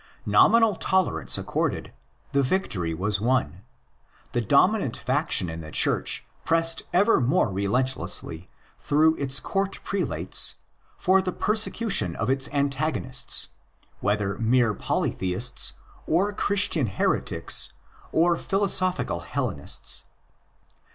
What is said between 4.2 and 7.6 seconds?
The dominant faction in the Church pressed ever more